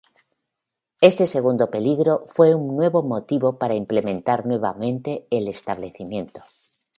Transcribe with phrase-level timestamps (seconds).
[1.09, 6.41] Este segundo peligro fue un nuevo motivo para implementar nuevamente el establecimiento.